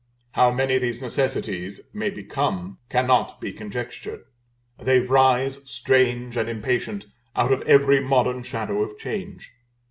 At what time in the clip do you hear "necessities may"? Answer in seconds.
0.99-2.09